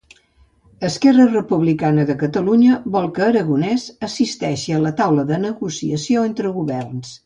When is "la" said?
4.89-4.97